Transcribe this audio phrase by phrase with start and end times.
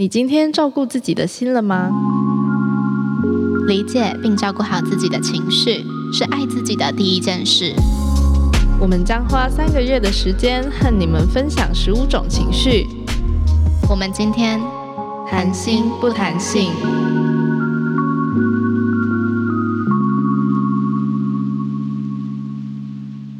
[0.00, 1.90] 你今天照顾自己的心了吗？
[3.66, 7.74] 理解并照顾好自己的情绪，是爱自己的第一件事。
[8.80, 12.86] 我们将花三个月的时间和你们分享十五种情绪。
[13.90, 14.60] 我们今天
[15.28, 16.70] 谈心不谈性。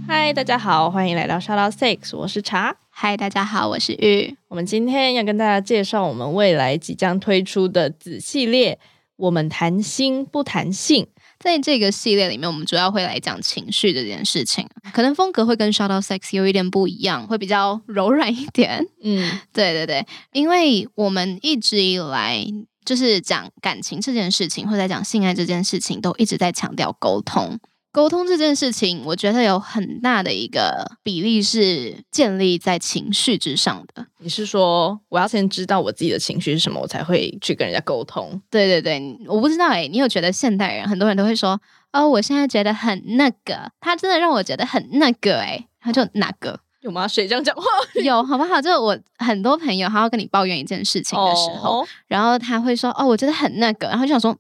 [0.09, 2.75] 嗨，大家好，欢迎来到 Shout Out Six，我是茶。
[3.01, 4.37] 嗨，大家好，我是玉。
[4.49, 8.77] 我们今天要跟大家介绍我们未来即将推出的子系列。
[9.15, 11.07] 我们谈心不谈性，
[11.39, 18.85] 在这个系列里面，我们主要会来讲情绪这件事情，可能风格会跟 Shout Out Sex 有一点不一样，会比较柔软一点。
[19.01, 22.45] 嗯， 对对对，因为我们一直以来
[22.85, 27.61] 就是讲感情这件事情，或者讲性爱这件事情，都一直在强调沟通。
[27.91, 34.07] 沟通这件事情，我觉得有很大的一个比例是建立在情绪之上的。
[34.19, 38.41] 你是说，我要先知道我自己的情绪是什么，我才会去跟人家沟通？
[38.51, 41.59] 对对对，我不知道哎，你有觉得现代人很多人都会说，
[41.93, 47.09] 哦，我现在觉得很那个，他真的让我觉得很那个哎，他就哪个有吗？
[47.09, 47.65] 谁这样讲话？
[48.05, 48.61] 有好不好？
[48.61, 54.37] 就我很多朋友，他要跟你抱怨一件事情的时候，然后他会说，哦，我觉得很那个，然后就想说。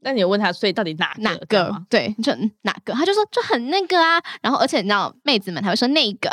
[0.00, 1.74] 那你问他，所以到底哪哪个？
[1.88, 2.32] 对，就
[2.62, 2.92] 哪个？
[2.94, 4.22] 他就说就很那个啊。
[4.40, 6.30] 然后，而且你知道，妹子们还会说那个。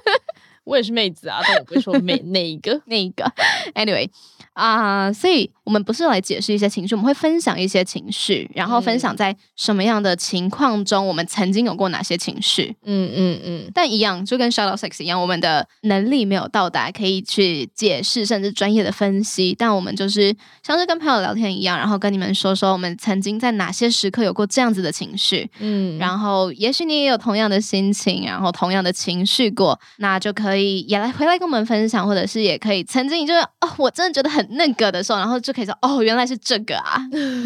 [0.64, 3.24] 我也是妹子啊，但我不会说妹 那一个那一个。
[3.74, 4.10] Anyway。
[4.60, 12.76] 啊，所以我们不是来解释一些情绪，我们会分享一些情绪，然后分享在什么样的情况中，我们曾经有过哪些情绪。
[12.84, 13.70] 嗯嗯嗯。
[13.72, 25.50] 但一样，就跟 Shadow Sex 一样，我们的能力没有到达可以去解释甚至专业的分析，但我们就是像是跟朋友聊天一样，然后跟你们说说我们曾经在哪些时刻有过这样子的情绪。
[25.60, 25.96] 嗯。
[25.98, 34.49] 然后，也许你也有同样的心情，然后同样的情绪过，那就可以也来回来跟我们分享，或者是也可以曾经就是哦，我真的觉得很。
[34.50, 37.00] 那个的时候，然后就可以说哦，原来是这个啊。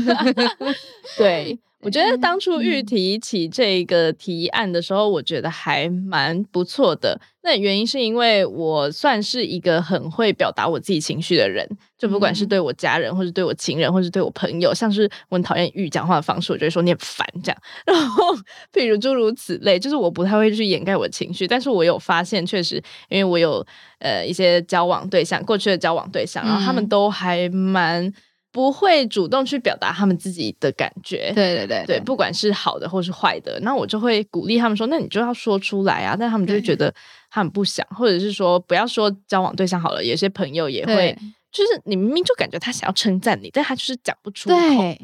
[1.17, 7.21] 对我觉得当初玉提起这个提案的时候，我觉得还蛮不错的。
[7.43, 11.69] 那原因是因为我算是一个很会表达我自己情绪的人，
[11.99, 17.63] 就不管是对我家人，或者对我情人，或者对我朋友，像是我很讨厌玉讲话的方式，我就会说你很烦这样。
[17.85, 18.35] 然后
[18.73, 23.65] 譬如诸如此类，就是我不太会去掩盖我情绪，但是我有发现，确实因为我有
[23.99, 28.11] 呃一些交往对象，过去的交往对象，然后他们都还蛮。
[28.55, 36.15] 不会主动去表达他们自己的感觉，对对对对，不管是好的或是坏的，那我就会鼓励他们说，那你就要说出来啊。
[36.17, 36.95] 但他们就会觉得
[37.33, 41.13] 他们不想，或者是说不要说交往对象好了，有些朋友也会，
[41.51, 44.57] 就是你明明就感觉他想要称赞你，但他就是讲不出口。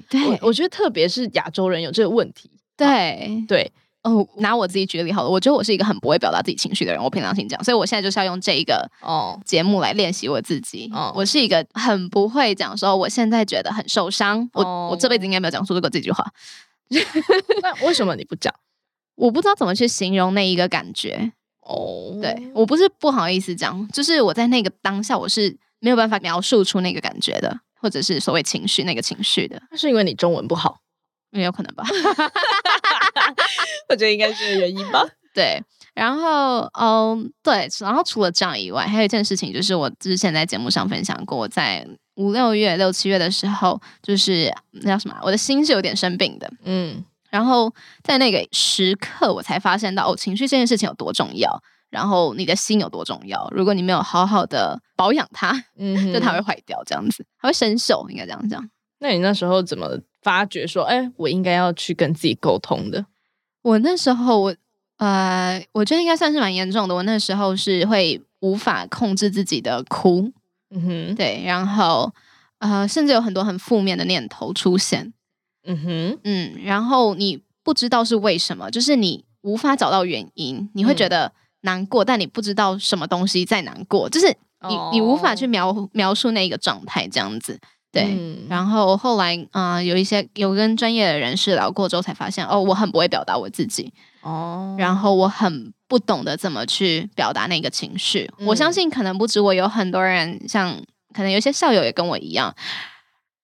[0.09, 2.49] 对，我觉得特别是亚洲人有这个问题。
[2.77, 3.73] 对对。
[4.03, 10.91] 哦，拿我自己举例好了，我觉得我是一个很不会表达自己情绪的人，我平常心讲，所以我现在就是要用这一个哦节目来练习我自己。
[10.95, 16.25] 哦，我是一个很不会讲说我现在觉得很受伤，我我这辈子应该没有讲出这个这句话。
[17.61, 18.55] 那为什么你不讲？
[19.17, 21.33] 我不知道怎么去形容那一个感觉。
[21.61, 29.61] 哦，对我不是不好意思讲，就是我在那个当下我是没有办法描述出那个感觉的，或者是所谓情绪那个情绪的。
[29.71, 30.79] 那是因为你中文不好。
[31.33, 31.85] 也有可能吧，
[33.89, 35.05] 我觉得应该是原因吧。
[35.33, 35.63] 对，
[35.95, 41.87] 然后，嗯，对，然后除了这样以外，还有一件事情，就是我之前在节目上分享过，在
[42.17, 47.73] 五六月、六七月的时候，就是那叫什么，我的心是有点生病的，嗯，然后
[48.03, 53.49] 在那个时刻，我才发现到哦，情绪这件事情有多重要，然后你的心有多重要。
[53.53, 58.69] 如果你没有好好的保养它，嗯，就它会坏掉，这样子，它会生锈，应该这样讲。
[58.99, 60.01] 那你那时候怎么？
[60.23, 63.07] 发觉说，哎，我应该要去跟自己沟通的。
[63.63, 64.57] 我那时候，我
[64.97, 66.95] 呃，我觉得应该算是蛮严重的。
[66.95, 70.33] 我那时候是会无法控制自己的哭，
[70.71, 72.13] 嗯哼，对，然后
[72.59, 75.13] 呃，甚至有很多很负面的念头出现，
[75.65, 81.33] 嗯哼，嗯，然后你不知道是为什么，就是你无法找到原因，你会觉得
[81.63, 84.27] 难过，但你不知道什么东西在难过，就是
[84.69, 87.59] 你你无法去描描述那一个状态，这样子。
[87.93, 88.17] 对，
[88.49, 93.93] 然后后来啊，有一些有跟专业的人士聊过之后，才发现哦，我很不会表达我自己
[94.23, 98.31] 哦，然后我很不懂得怎么去表达那个情绪。
[98.47, 100.77] 我相信可能不止我，有很多人像
[101.13, 102.55] 可能有些校友也跟我一样，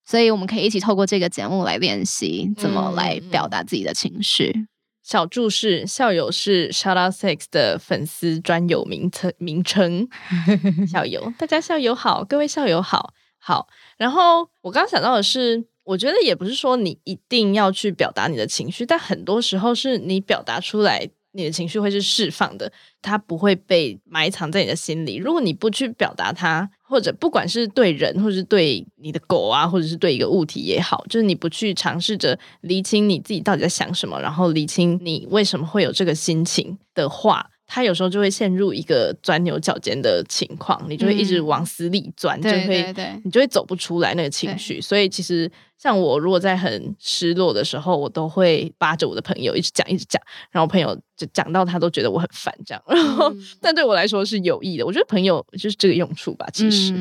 [0.04, 4.68] 所以我们可以一起透过这个节目来练习怎么来表达自己的情绪。
[5.02, 10.08] 小注释：校友是 Shout Out Six 的粉丝专有名称名称。
[10.86, 13.12] 校友，大家校友好，各位校友好。
[13.46, 25.14] 好，然后我刚刚想到的是，我觉得也不是说你一定要去表达你的情绪，但很多时候是你表达出来你的情绪会是释放的，它不会被埋藏在你的心里。
[25.14, 37.48] 如果你不去表达它，或者不管是对人，或者是对你的狗啊，或者是对一个物体也好，就是你不去尝试着厘清你自己到底在想什么，然后厘清你为什么会有这个心情的话。
[37.66, 44.80] 他有时候就会陷入一个钻牛角尖的情况，你就会一直往死里钻，就会你就会走不出来那个情绪。
[44.80, 52.82] 所以其实像我，如果在很失落的时候，我都会扒着我的朋友一直讲，一直讲，然后朋友就讲到他都觉得我很烦这样。
[52.88, 54.86] 然后，但对我来说是有益的。
[54.86, 56.92] 我觉得朋友就是这个用处吧，其实。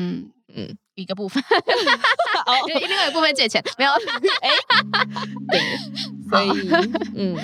[0.58, 1.42] 嗯，一个部分，
[2.66, 3.90] 另外一部分借钱没有，
[4.40, 4.50] 哎，
[5.50, 5.60] 对，
[6.30, 6.48] 所以，
[7.14, 7.36] 嗯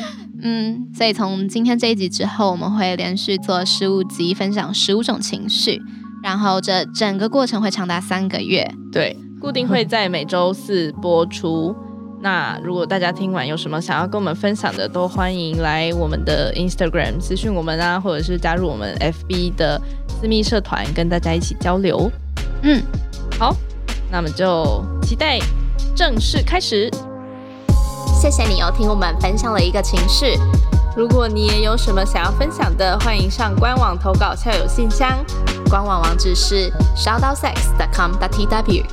[0.43, 5.81] 嗯，所以从今天这一集之后，我们会连续做十五集，分享十五种情绪，
[6.23, 11.75] 然后这整个过程会长达三个月，对，固定会在每周四播出。
[12.21, 22.11] 那如果大家听完有什么想要跟我们分享的，都欢迎来我们的 Instagram 私讯我们啊，或者是加入我们 FB 的私密社团，跟大家一起交流。
[22.63, 22.83] 嗯，
[23.39, 23.57] 好，
[24.11, 25.39] 那么就期待
[25.97, 26.91] 正式开始。
[28.23, 30.39] 谢谢你又听我们分享了一个情事。
[30.97, 35.09] 如果你也有什么想要分享的，欢迎上官网投稿校友信箱，
[35.69, 38.85] 官网网址是 shoutsex.com.tw，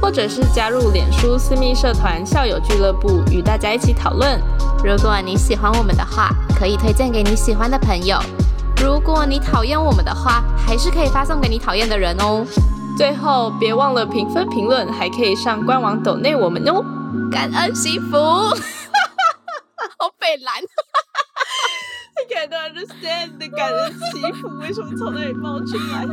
[0.00, 4.40] 或者是加入脸书私密社团校友俱乐部，与大家一起讨论。
[4.82, 8.18] 如果你喜欢我们的话，可以推荐给你喜欢的朋友。
[8.82, 12.46] 如果你讨厌我们的话，还是可以发送给你讨厌的人哦。
[12.96, 16.82] 最后，别忘了评分、评论，还可以上官网抖内我们哦。
[17.30, 18.16] 感恩惜福，
[19.98, 20.54] 好北蓝
[22.16, 26.06] ，I can't understand 的感恩惜福为什么从那里冒出来？